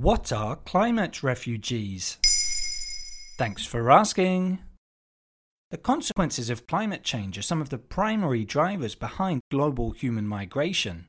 What 0.00 0.32
are 0.32 0.56
climate 0.56 1.22
refugees? 1.22 2.16
Thanks 3.36 3.66
for 3.66 3.90
asking. 3.90 4.60
The 5.70 5.76
consequences 5.76 6.48
of 6.48 6.66
climate 6.66 7.02
change 7.02 7.36
are 7.36 7.42
some 7.42 7.60
of 7.60 7.68
the 7.68 7.76
primary 7.76 8.46
drivers 8.46 8.94
behind 8.94 9.42
global 9.50 9.90
human 9.90 10.26
migration. 10.26 11.04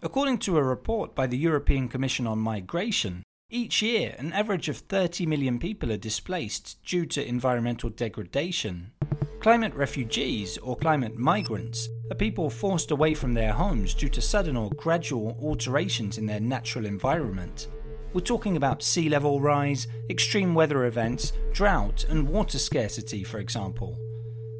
According 0.00 0.38
to 0.38 0.56
a 0.56 0.62
report 0.62 1.14
by 1.14 1.26
the 1.26 1.36
European 1.36 1.86
Commission 1.86 2.26
on 2.26 2.38
Migration, 2.38 3.24
each 3.50 3.82
year 3.82 4.14
an 4.16 4.32
average 4.32 4.70
of 4.70 4.78
30 4.78 5.26
million 5.26 5.58
people 5.58 5.92
are 5.92 5.98
displaced 5.98 6.82
due 6.82 7.04
to 7.04 7.28
environmental 7.28 7.90
degradation. 7.90 8.92
Climate 9.40 9.74
refugees, 9.74 10.56
or 10.56 10.78
climate 10.78 11.18
migrants, 11.18 11.90
are 12.10 12.16
people 12.16 12.48
forced 12.48 12.90
away 12.90 13.12
from 13.12 13.34
their 13.34 13.52
homes 13.52 13.92
due 13.92 14.08
to 14.08 14.22
sudden 14.22 14.56
or 14.56 14.70
gradual 14.70 15.36
alterations 15.42 16.16
in 16.16 16.24
their 16.24 16.40
natural 16.40 16.86
environment. 16.86 17.68
We're 18.12 18.22
talking 18.22 18.56
about 18.56 18.82
sea 18.82 19.08
level 19.08 19.40
rise, 19.40 19.86
extreme 20.08 20.52
weather 20.52 20.86
events, 20.86 21.32
drought, 21.52 22.04
and 22.08 22.28
water 22.28 22.58
scarcity, 22.58 23.22
for 23.22 23.38
example. 23.38 23.96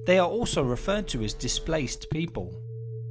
They 0.07 0.21
are 0.21 0.29
also 0.29 0.63
referred 0.63 1.09
to 1.09 1.25
as 1.25 1.35
displaced 1.35 2.11
people. 2.11 2.55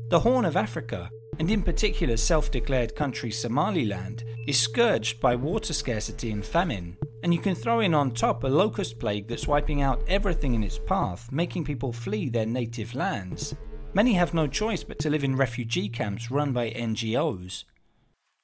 The 0.10 0.20
Horn 0.20 0.45
of 0.45 0.56
Africa, 0.56 1.10
and 1.40 1.52
in 1.52 1.62
particular 1.62 2.16
self 2.16 2.52
declared 2.52 2.95
country 2.95 3.32
Somaliland, 3.32 4.23
is 4.48 4.58
scourged 4.58 5.20
by 5.20 5.36
water 5.36 5.73
scarcity 5.73 6.32
and 6.32 6.45
famine, 6.45 6.98
and 7.22 7.34
you 7.34 7.40
can 7.42 7.54
throw 7.54 7.82
in 7.82 7.94
on 7.94 8.12
top 8.12 8.45
a 8.45 8.48
locust 8.48 8.98
plague 8.98 9.28
that's 9.28 9.48
wiping 9.48 9.82
out 9.82 10.02
everything 10.08 10.56
in 10.56 10.64
its 10.64 10.80
path, 10.80 11.30
making 11.34 11.66
people 11.66 11.92
flee 11.92 12.30
their 12.30 12.45
native 12.45 12.95
lands. 12.95 13.56
Many 13.94 14.14
have 14.14 14.34
no 14.34 14.48
choice 14.48 14.86
but 14.86 15.00
to 15.00 15.10
live 15.10 15.26
in 15.26 15.36
refugee 15.36 15.90
camps 15.90 16.32
run 16.32 16.54
by 16.54 16.70
NGOs. 16.72 17.66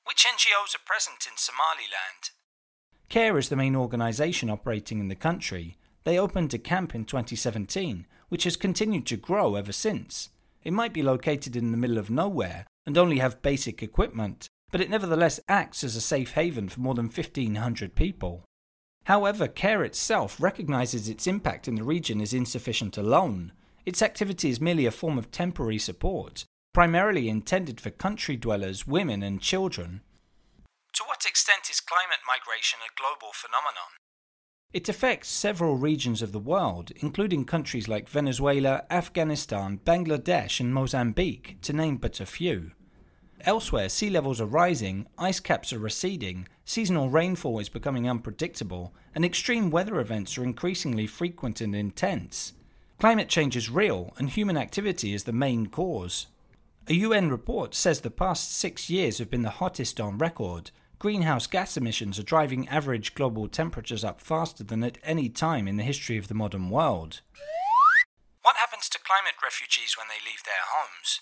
Which 0.05 0.23
NGOs 0.23 0.75
are 0.75 0.85
present 0.85 1.25
in 1.25 1.35
Somaliland? 1.35 2.29
CARE 3.09 3.39
is 3.39 3.49
the 3.49 3.55
main 3.55 3.75
organisation 3.75 4.51
operating 4.51 4.99
in 4.99 5.07
the 5.07 5.15
country. 5.15 5.77
They 6.03 6.19
opened 6.19 6.53
a 6.53 6.59
camp 6.59 6.93
in 6.93 7.05
2017, 7.05 8.05
which 8.29 8.43
has 8.43 8.55
continued 8.55 9.07
to 9.07 9.17
grow 9.17 9.55
ever 9.55 9.71
since. 9.71 10.29
It 10.63 10.73
might 10.73 10.93
be 10.93 11.01
located 11.01 11.55
in 11.55 11.71
the 11.71 11.77
middle 11.77 11.97
of 11.97 12.11
nowhere 12.11 12.67
and 12.85 12.99
only 12.99 13.17
have 13.17 13.41
basic 13.41 13.81
equipment, 13.81 14.47
but 14.71 14.79
it 14.79 14.91
nevertheless 14.91 15.39
acts 15.47 15.83
as 15.83 15.95
a 15.95 16.01
safe 16.01 16.33
haven 16.33 16.69
for 16.69 16.81
more 16.81 16.93
than 16.93 17.05
1,500 17.05 17.95
people. 17.95 18.43
However, 19.05 19.47
CARE 19.47 19.83
itself 19.83 20.39
recognises 20.39 21.09
its 21.09 21.25
impact 21.25 21.67
in 21.67 21.75
the 21.75 21.83
region 21.83 22.21
is 22.21 22.33
insufficient 22.33 22.95
alone. 22.95 23.53
Its 23.87 24.03
activity 24.03 24.51
is 24.51 24.61
merely 24.61 24.85
a 24.85 24.91
form 24.91 25.17
of 25.17 25.31
temporary 25.31 25.79
support, 25.79 26.45
primarily 26.75 27.29
intended 27.29 27.79
for 27.79 27.89
country 27.89 28.35
dwellers, 28.35 28.85
women, 28.85 29.23
and 29.23 29.39
children. 29.39 30.01
To 30.95 31.05
what 31.07 31.25
extent 31.25 31.69
is 31.71 31.79
climate 31.79 32.19
migration 32.27 32.79
a 32.83 32.91
global 32.99 33.31
phenomenon? 33.33 33.95
It 34.73 34.89
affects 34.89 35.29
several 35.29 35.77
regions 35.77 36.21
of 36.21 36.33
the 36.33 36.47
world, 36.53 36.91
including 36.97 37.45
countries 37.45 37.87
like 37.87 38.09
Venezuela, 38.09 38.83
Afghanistan, 38.89 39.79
Bangladesh, 39.85 40.59
and 40.59 40.73
Mozambique, 40.73 41.59
to 41.61 41.71
name 41.71 41.95
but 41.95 42.19
a 42.19 42.25
few. 42.25 42.71
Elsewhere, 43.45 43.87
sea 43.87 44.09
levels 44.09 44.41
are 44.41 44.45
rising, 44.45 45.07
ice 45.17 45.39
caps 45.39 45.71
are 45.71 45.79
receding, 45.79 46.45
seasonal 46.65 47.09
rainfall 47.09 47.59
is 47.59 47.69
becoming 47.69 48.09
unpredictable, 48.09 48.93
and 49.15 49.23
extreme 49.23 49.69
weather 49.69 50.01
events 50.01 50.37
are 50.37 50.43
increasingly 50.43 51.07
frequent 51.07 51.61
and 51.61 51.73
intense. 51.73 52.51
Climate 52.99 53.29
change 53.29 53.55
is 53.55 53.69
real, 53.69 54.13
and 54.17 54.29
human 54.29 54.57
activity 54.57 55.13
is 55.13 55.23
the 55.23 55.31
main 55.31 55.67
cause. 55.67 56.27
A 56.87 56.93
UN 56.93 57.31
report 57.31 57.73
says 57.73 58.01
the 58.01 58.11
past 58.11 58.55
six 58.55 58.91
years 58.91 59.17
have 59.17 59.31
been 59.31 59.41
the 59.41 59.49
hottest 59.49 59.99
on 59.99 60.19
record. 60.19 60.69
Greenhouse 60.99 61.47
gas 61.47 61.77
emissions 61.77 62.19
are 62.19 62.23
driving 62.23 62.67
average 62.69 63.15
global 63.15 63.47
temperatures 63.47 64.03
up 64.03 64.21
faster 64.21 64.63
than 64.63 64.83
at 64.83 64.99
any 65.03 65.27
time 65.27 65.67
in 65.67 65.77
the 65.77 65.83
history 65.83 66.15
of 66.15 66.27
the 66.27 66.35
modern 66.35 66.69
world. 66.69 67.21
What 68.43 68.57
happens 68.57 68.87
to 68.89 68.99
climate 68.99 69.33
refugees 69.43 69.95
when 69.97 70.05
they 70.09 70.23
leave 70.29 70.43
their 70.45 70.53
homes? 70.71 71.21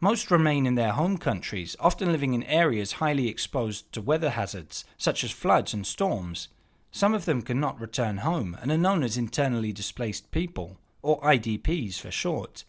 Most 0.00 0.28
remain 0.28 0.66
in 0.66 0.74
their 0.74 0.92
home 0.92 1.18
countries, 1.18 1.76
often 1.78 2.10
living 2.10 2.34
in 2.34 2.42
areas 2.42 2.92
highly 2.92 3.28
exposed 3.28 3.92
to 3.92 4.02
weather 4.02 4.30
hazards, 4.30 4.84
such 4.98 5.22
as 5.22 5.30
floods 5.30 5.72
and 5.72 5.86
storms. 5.86 6.48
Some 6.90 7.14
of 7.14 7.26
them 7.26 7.42
cannot 7.42 7.80
return 7.80 8.18
home 8.18 8.56
and 8.60 8.72
are 8.72 8.76
known 8.76 9.04
as 9.04 9.16
internally 9.16 9.72
displaced 9.72 10.32
people, 10.32 10.78
or 11.00 11.20
IDPs 11.20 12.00
for 12.00 12.10
short. 12.10 12.64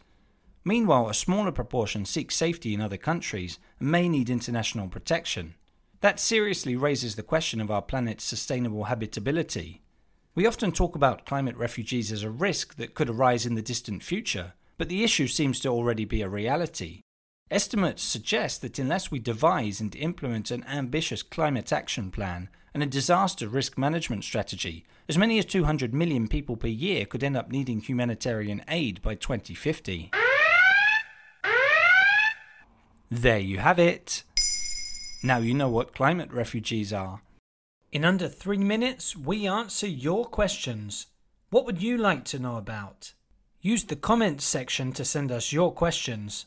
Meanwhile, 0.64 1.10
a 1.10 1.14
smaller 1.14 1.52
proportion 1.52 2.06
seek 2.06 2.32
safety 2.32 2.74
in 2.74 2.82
other 2.82 2.98
countries 2.98 3.58
and 3.80 3.92
may 3.92 4.08
need 4.08 4.30
international 4.30 4.88
protection. 4.88 5.56
That 6.02 6.20
seriously 6.20 6.76
raises 6.76 7.16
the 7.16 7.24
question 7.24 7.60
of 7.62 7.72
our 7.72 7.82
planet's 7.82 8.24
sustainable 8.24 8.86
habitability. 8.86 9.82
We 10.34 10.48
often 10.48 10.72
talk 10.72 10.96
about 10.96 11.26
climate 11.26 11.58
refugees 11.58 12.12
as 12.12 12.24
a 12.24 12.30
risk 12.30 12.76
that 12.76 12.94
could 12.94 13.10
arise 13.10 13.46
in 13.46 13.56
the 13.56 13.62
distant 13.62 14.02
future, 14.04 14.54
but 14.78 14.88
the 14.88 15.04
issue 15.04 15.28
seems 15.28 15.60
to 15.60 15.70
already 15.70 16.06
be 16.06 16.22
a 16.22 16.30
reality. 16.30 17.02
Estimates 17.50 18.02
suggest 18.02 18.62
that 18.62 18.80
unless 18.80 19.12
we 19.12 19.20
devise 19.20 19.82
and 19.82 19.96
implement 19.96 20.52
an 20.52 20.64
ambitious 20.64 21.22
climate 21.22 21.74
action 21.74 22.10
plan 22.10 22.50
and 22.74 22.82
a 22.82 22.86
disaster 22.86 23.48
risk 23.48 23.78
management 23.78 24.24
strategy, 24.24 24.86
as 25.10 25.18
many 25.18 25.38
as 25.38 25.46
200 25.46 25.94
million 25.94 26.28
people 26.28 26.56
per 26.56 26.68
year 26.68 27.06
could 27.06 27.24
end 27.24 27.36
up 27.36 27.52
needing 27.52 27.82
humanitarian 27.82 28.64
aid 28.70 29.02
by 29.02 29.16
2050. 29.16 30.12
There 33.12 33.40
you 33.40 33.58
have 33.58 33.78
it. 33.78 34.24
Now 35.22 35.40
you 35.40 35.54
know 35.54 35.68
what 35.68 35.94
climate 35.94 36.32
refugees 36.32 36.94
are. 36.94 37.22
In 37.92 38.06
under 38.06 38.30
three 38.30 38.58
minutes, 38.58 39.18
we 39.18 39.46
answer 39.46 39.86
your 39.86 40.24
questions. 40.24 41.08
What 41.50 41.66
would 41.66 41.84
you 41.84 41.98
like 41.98 42.24
to 42.26 42.40
know 42.40 42.56
about? 42.56 43.12
Use 43.60 43.84
the 43.84 43.98
comments 43.98 44.46
section 44.46 44.94
to 44.94 45.04
send 45.04 45.30
us 45.30 45.52
your 45.52 45.74
questions. 45.74 46.46